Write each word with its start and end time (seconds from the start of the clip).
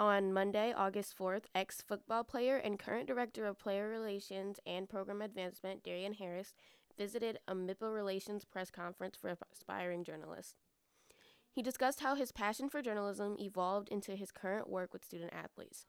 On 0.00 0.32
Monday, 0.32 0.72
August 0.74 1.14
4th, 1.18 1.42
ex 1.54 1.82
football 1.82 2.24
player 2.24 2.56
and 2.56 2.78
current 2.78 3.06
director 3.06 3.44
of 3.44 3.58
player 3.58 3.86
relations 3.86 4.58
and 4.64 4.88
program 4.88 5.20
advancement, 5.20 5.82
Darien 5.82 6.14
Harris, 6.14 6.54
visited 6.96 7.38
a 7.46 7.54
MIPA 7.54 7.94
Relations 7.94 8.46
press 8.46 8.70
conference 8.70 9.18
for 9.20 9.36
aspiring 9.52 10.02
journalists. 10.02 10.54
He 11.52 11.60
discussed 11.60 12.00
how 12.00 12.14
his 12.14 12.32
passion 12.32 12.70
for 12.70 12.80
journalism 12.80 13.36
evolved 13.38 13.90
into 13.90 14.16
his 14.16 14.30
current 14.30 14.70
work 14.70 14.94
with 14.94 15.04
student 15.04 15.34
athletes. 15.34 15.84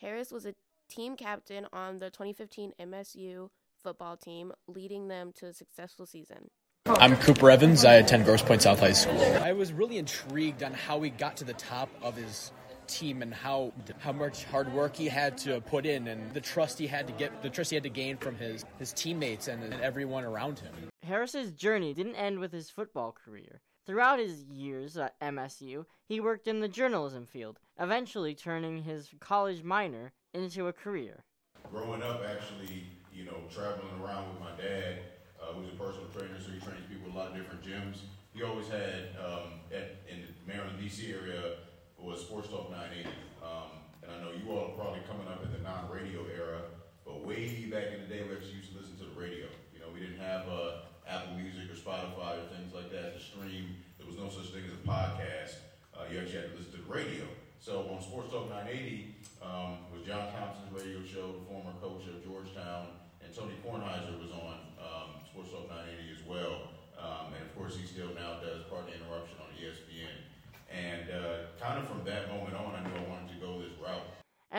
Harris 0.00 0.32
was 0.32 0.46
a 0.46 0.54
team 0.88 1.14
captain 1.14 1.66
on 1.70 1.98
the 1.98 2.08
2015 2.08 2.72
MSU 2.80 3.50
football 3.82 4.16
team, 4.16 4.52
leading 4.68 5.08
them 5.08 5.32
to 5.34 5.48
a 5.48 5.52
successful 5.52 6.06
season. 6.06 6.48
I'm 6.86 7.14
Cooper 7.18 7.50
Evans. 7.50 7.84
I 7.84 7.96
attend 7.96 8.24
Grosse 8.24 8.40
Pointe 8.40 8.62
South 8.62 8.80
High 8.80 8.92
School. 8.92 9.20
I 9.42 9.52
was 9.52 9.70
really 9.70 9.98
intrigued 9.98 10.62
on 10.62 10.72
how 10.72 11.02
he 11.02 11.10
got 11.10 11.36
to 11.36 11.44
the 11.44 11.52
top 11.52 11.90
of 12.00 12.16
his 12.16 12.52
team 12.90 13.22
and 13.22 13.32
how 13.32 13.72
how 13.98 14.12
much 14.12 14.44
hard 14.44 14.72
work 14.72 14.96
he 14.96 15.08
had 15.08 15.38
to 15.38 15.60
put 15.62 15.86
in 15.86 16.08
and 16.08 16.32
the 16.34 16.40
trust 16.40 16.78
he 16.78 16.86
had 16.86 17.06
to 17.06 17.12
get 17.14 17.42
the 17.42 17.48
trust 17.48 17.70
he 17.70 17.76
had 17.76 17.84
to 17.84 17.90
gain 17.90 18.16
from 18.16 18.36
his 18.36 18.64
his 18.78 18.92
teammates 18.92 19.48
and, 19.48 19.62
and 19.62 19.80
everyone 19.80 20.24
around 20.24 20.58
him. 20.58 20.72
Harris's 21.02 21.52
journey 21.52 21.94
didn't 21.94 22.16
end 22.16 22.38
with 22.38 22.52
his 22.52 22.70
football 22.70 23.12
career. 23.12 23.60
Throughout 23.86 24.18
his 24.18 24.44
years 24.44 24.96
at 24.96 25.18
MSU, 25.20 25.86
he 26.06 26.20
worked 26.20 26.46
in 26.46 26.60
the 26.60 26.68
journalism 26.68 27.26
field, 27.26 27.58
eventually 27.78 28.34
turning 28.34 28.82
his 28.82 29.08
college 29.20 29.62
minor 29.64 30.12
into 30.34 30.68
a 30.68 30.72
career. 30.72 31.24
Growing 31.72 32.02
up, 32.02 32.22
actually, 32.28 32.84
you 33.12 33.24
know, 33.24 33.36
traveling 33.52 33.90
around 34.02 34.28
with 34.28 34.40
my 34.40 34.50
dad, 34.62 34.98
uh, 35.40 35.52
who's 35.54 35.68
a 35.72 35.76
personal 35.76 36.06
trainer, 36.12 36.38
so 36.38 36.52
he 36.52 36.60
trains 36.60 36.84
people 36.88 37.08
at 37.08 37.14
a 37.14 37.18
lot 37.18 37.30
of 37.30 37.36
different 37.36 37.62
gyms. 37.64 37.98
He 38.34 38.42
always 38.42 38.68
had 38.68 39.16
um, 39.18 39.58
at, 39.72 39.96
in 40.06 40.22
the 40.22 40.52
Maryland, 40.52 40.78
D.C. 40.78 41.10
area 41.10 41.56
was 42.02 42.20
Sports 42.20 42.48
Talk 42.48 42.70
980. 42.70 43.08
Um, 43.42 43.70
and 44.02 44.10
I 44.12 44.16
know 44.22 44.30
you 44.32 44.50
all 44.50 44.72
are 44.72 44.76
probably 44.76 45.00
coming 45.08 45.28
up 45.28 45.44
in 45.44 45.52
the 45.52 45.60
non-radio 45.60 46.24
era, 46.32 46.62
but 47.04 47.24
way 47.24 47.68
back 47.70 47.92
in 47.92 48.02
the 48.02 48.08
day, 48.08 48.22
we 48.24 48.34
actually 48.34 48.60
used 48.60 48.72
to 48.72 48.78
listen 48.78 48.96
to 48.98 49.04
the 49.04 49.16
radio. 49.18 49.46
You 49.72 49.80
know, 49.80 49.88
we 49.92 50.00
didn't 50.00 50.20
have 50.20 50.48
uh, 50.48 50.90
Apple 51.06 51.36
Music 51.36 51.68
or 51.70 51.76
Spotify 51.76 52.40
or 52.40 52.46
things 52.54 52.72
like 52.74 52.90
that 52.92 53.14
to 53.14 53.20
stream. 53.20 53.76
There 53.98 54.06
was 54.06 54.16
no 54.16 54.19
such 54.30 54.54
thing 54.54 54.62
as 54.62 54.78
a 54.78 54.84
podcast. 54.86 55.58
Uh, 55.90 56.06
you 56.06 56.22
actually 56.22 56.38
had 56.38 56.54
to 56.54 56.56
listen 56.56 56.70
to 56.78 56.82
the 56.86 56.86
radio. 56.86 57.26
So 57.58 57.90
on 57.90 57.98
Sports 57.98 58.30
Talk 58.30 58.46
980 58.46 59.18
um, 59.42 59.90
was 59.90 60.06
John 60.06 60.30
Thompson's 60.30 60.70
radio 60.70 61.02
show, 61.02 61.34
the 61.34 61.44
former 61.50 61.74
coach 61.82 62.06
of 62.06 62.22
Georgetown, 62.22 62.94
and 63.18 63.34
Tony 63.34 63.58
Kornheiser 63.58 64.14
was 64.22 64.30
on 64.30 64.70
um, 64.78 65.08
Sports 65.26 65.50
Talk 65.50 65.66
980 65.66 66.14
as 66.14 66.22
well. 66.30 66.70
Um, 66.94 67.34
and 67.34 67.42
of 67.42 67.50
course, 67.58 67.74
he's 67.74 67.90
still 67.90 68.14
now 68.14 68.38
does 68.38 68.62
Pardon 68.70 68.94
the 68.94 69.02
Interruption 69.02 69.34
on 69.42 69.50
ESPN. 69.58 70.14
And 70.70 71.10
uh, 71.10 71.50
kind 71.58 71.82
of 71.82 71.90
from 71.90 72.06
that 72.06 72.30
moment 72.30 72.54
on, 72.54 72.78
I 72.78 72.86
knew 72.86 73.02
I 73.02 73.06
wanted 73.10 73.34
to 73.34 73.38
go 73.42 73.58
this 73.58 73.74
route. 73.82 74.06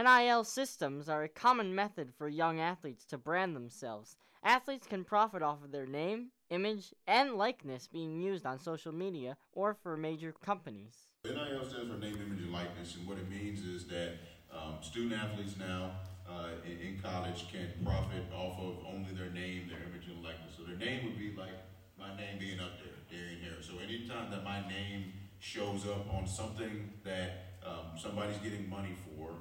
NIL 0.02 0.44
systems 0.44 1.10
are 1.10 1.24
a 1.24 1.30
common 1.30 1.76
method 1.76 2.12
for 2.18 2.28
young 2.28 2.60
athletes 2.60 3.06
to 3.06 3.20
brand 3.20 3.56
themselves. 3.56 4.16
Athletes 4.44 4.88
can 4.88 5.04
profit 5.04 5.44
off 5.44 5.64
of 5.64 5.72
their 5.72 5.86
name, 5.86 6.30
image, 6.50 6.92
and 7.06 7.36
likeness 7.36 7.88
being 7.88 8.20
used 8.20 8.46
on 8.46 8.58
social 8.58 8.92
media 8.92 9.38
or 9.54 9.76
for 9.76 9.96
major 9.96 10.34
companies. 10.44 11.10
NIL 11.24 11.66
stands 11.66 11.92
for 11.92 12.00
name, 12.00 12.16
image, 12.16 12.42
and 12.42 12.52
likeness, 12.52 12.96
and 12.96 13.08
what 13.08 13.20
it 13.20 13.30
means 13.30 13.64
is 13.64 13.86
that 13.90 14.14
um, 14.52 14.78
student 14.82 15.22
athletes 15.22 15.56
now 15.60 15.92
uh, 16.28 16.50
in, 16.66 16.96
in, 16.96 17.00
college 17.00 17.46
can 17.52 17.68
profit 17.86 18.24
off 18.36 18.58
of 18.58 18.78
only 18.92 19.14
their 19.14 19.30
name, 19.30 19.70
their 19.70 19.86
image, 19.88 20.08
and 20.08 20.24
likeness. 20.24 20.56
So 20.58 20.64
their 20.64 20.78
name 20.78 21.06
would 21.06 21.20
be 21.20 21.36
like 21.38 21.54
my 22.00 22.16
name 22.18 22.40
being 22.40 22.60
up 22.60 22.72
there, 22.82 22.98
Darien 23.10 23.40
Harris. 23.42 23.68
So 23.68 23.78
anytime 23.78 24.32
that 24.32 24.44
my 24.44 24.68
name 24.68 25.14
shows 25.40 25.86
up 25.86 26.12
on 26.12 26.26
something 26.26 26.90
that 27.04 27.60
um, 27.64 28.00
somebody's 28.02 28.38
getting 28.38 28.68
money 28.68 28.96
for, 29.06 29.36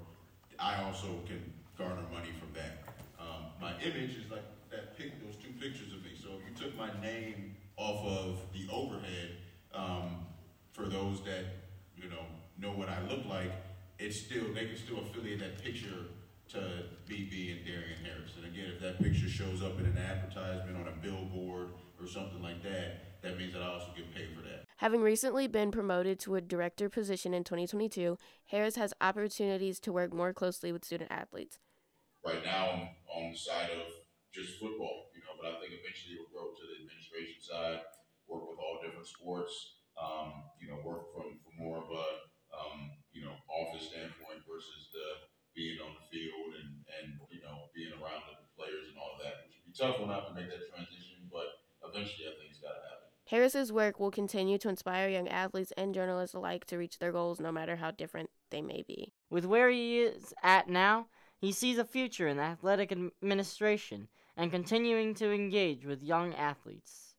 I 0.61 0.83
also 0.84 1.08
can 1.27 1.41
garner 1.78 2.05
money 2.12 2.30
from 2.39 2.53
that. 2.55 2.84
Um, 3.19 3.47
my 3.61 3.72
image 3.80 4.16
is 4.16 4.30
like 4.30 4.44
that 4.70 4.97
pic, 4.97 5.12
those 5.25 5.36
two 5.36 5.53
pictures 5.58 5.92
of 5.92 6.03
me. 6.05 6.11
So 6.22 6.28
if 6.36 6.48
you 6.48 6.66
took 6.66 6.77
my 6.77 6.91
name 7.00 7.56
off 7.76 8.04
of 8.04 8.38
the 8.53 8.69
overhead, 8.72 9.37
um, 9.75 10.26
for 10.72 10.87
those 10.87 11.22
that 11.25 11.44
you 11.97 12.09
know 12.09 12.25
know 12.59 12.76
what 12.76 12.88
I 12.88 13.00
look 13.09 13.25
like, 13.26 13.53
it's 13.99 14.20
still 14.20 14.53
they 14.54 14.66
can 14.66 14.76
still 14.76 14.99
affiliate 15.00 15.41
that 15.41 15.62
picture 15.65 16.06
to 16.50 16.59
BB 17.09 17.56
and 17.56 17.65
Darien 17.65 18.04
Harris. 18.04 18.32
And 18.37 18.44
again, 18.44 18.72
if 18.75 18.81
that 18.81 19.03
picture 19.03 19.28
shows 19.28 19.62
up 19.62 19.78
in 19.78 19.87
an 19.87 19.97
advertisement 19.97 20.76
on 20.76 20.88
a 20.88 20.97
billboard 21.03 21.50
or 22.00 22.09
something 22.09 22.43
like 22.43 22.62
that, 22.62 23.21
that 23.22 23.37
means 23.38 23.53
that 23.53 23.62
I 23.62 23.69
also 23.69 23.93
get 23.97 24.15
paid 24.15 24.34
for 24.34 24.43
that. 24.43 24.65
Having 24.78 25.03
recently 25.03 25.47
been 25.47 25.71
promoted 25.71 26.19
to 26.21 26.37
a 26.37 26.41
director 26.41 26.88
position 26.88 27.34
in 27.34 27.44
2022, 27.44 28.16
Harris 28.49 28.77
has 28.77 28.94
opportunities 29.00 29.78
to 29.81 29.93
work 29.93 30.12
more 30.12 30.33
closely 30.33 30.72
with 30.72 30.84
student 30.84 31.12
athletes. 31.12 31.59
Right 32.25 32.44
now, 32.44 32.69
I'm 32.72 32.88
on 33.12 33.33
the 33.33 33.37
side 33.37 33.71
of 33.77 33.93
just 34.33 34.56
football, 34.56 35.12
you 35.12 35.21
know, 35.21 35.37
but 35.37 35.53
I 35.53 35.61
think 35.61 35.77
eventually 35.77 36.16
we'll 36.16 36.33
grow 36.33 36.55
to 36.55 36.65
the 36.65 36.77
administration 36.81 37.41
side, 37.44 37.81
work 38.25 38.49
with 38.49 38.56
all 38.56 38.81
different 38.81 39.09
sports, 39.09 39.53
um, 40.00 40.49
you 40.62 40.72
know, 40.72 40.81
work 40.81 41.12
from, 41.12 41.37
from 41.44 41.55
more 41.61 41.84
of 41.84 41.91
a, 41.93 42.06
um, 42.56 42.94
you 43.12 43.21
know, 43.21 43.37
office 43.53 43.93
standpoint 43.93 44.41
versus 44.49 44.88
the 44.97 45.28
being 45.53 45.82
on 45.82 45.93
the 45.99 46.05
field 46.09 46.56
and, 46.56 46.71
and 46.88 47.06
you 47.28 47.43
know, 47.43 47.69
being 47.77 47.93
around 48.00 48.22
the 48.31 48.38
players 48.56 48.88
and 48.88 48.97
all 48.97 49.19
of 49.19 49.21
that, 49.21 49.44
which 49.44 49.61
would 49.61 49.67
be 49.69 49.75
tough 49.77 49.99
when 50.00 50.09
I 50.09 50.22
have 50.22 50.31
to 50.31 50.37
make 50.37 50.49
that 50.49 50.62
transition, 50.71 51.27
but 51.28 51.61
eventually 51.84 52.31
I 52.31 52.34
think 52.38 52.55
it's 52.55 52.62
got 52.62 52.78
to 52.78 52.82
happen. 52.87 53.11
Harris's 53.30 53.72
work 53.72 54.00
will 54.00 54.10
continue 54.10 54.58
to 54.58 54.68
inspire 54.68 55.08
young 55.08 55.28
athletes 55.28 55.72
and 55.76 55.94
journalists 55.94 56.34
alike 56.34 56.64
to 56.64 56.76
reach 56.76 56.98
their 56.98 57.12
goals 57.12 57.38
no 57.38 57.52
matter 57.52 57.76
how 57.76 57.92
different 57.92 58.28
they 58.50 58.60
may 58.60 58.82
be. 58.88 59.12
With 59.30 59.44
where 59.44 59.70
he 59.70 60.00
is 60.00 60.34
at 60.42 60.68
now, 60.68 61.06
he 61.40 61.52
sees 61.52 61.78
a 61.78 61.84
future 61.84 62.26
in 62.26 62.40
athletic 62.40 62.90
administration 62.90 64.08
and 64.36 64.50
continuing 64.50 65.14
to 65.14 65.30
engage 65.30 65.86
with 65.86 66.02
young 66.02 66.34
athletes. 66.34 67.09